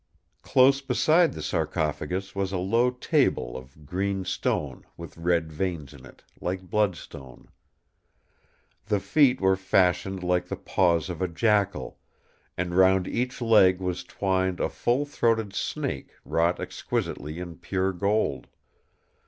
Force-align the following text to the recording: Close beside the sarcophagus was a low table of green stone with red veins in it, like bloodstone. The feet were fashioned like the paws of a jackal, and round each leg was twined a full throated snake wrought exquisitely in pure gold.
Close 0.41 0.81
beside 0.81 1.33
the 1.33 1.43
sarcophagus 1.43 2.33
was 2.35 2.51
a 2.51 2.57
low 2.57 2.89
table 2.89 3.55
of 3.55 3.85
green 3.85 4.25
stone 4.25 4.83
with 4.97 5.15
red 5.15 5.51
veins 5.51 5.93
in 5.93 6.07
it, 6.07 6.23
like 6.39 6.71
bloodstone. 6.71 7.49
The 8.87 8.99
feet 8.99 9.39
were 9.39 9.55
fashioned 9.55 10.23
like 10.23 10.47
the 10.47 10.55
paws 10.55 11.07
of 11.11 11.21
a 11.21 11.27
jackal, 11.27 11.99
and 12.57 12.75
round 12.75 13.07
each 13.07 13.43
leg 13.43 13.79
was 13.79 14.03
twined 14.03 14.59
a 14.59 14.69
full 14.69 15.05
throated 15.05 15.53
snake 15.53 16.13
wrought 16.25 16.59
exquisitely 16.59 17.37
in 17.37 17.57
pure 17.59 17.93
gold. 17.93 18.47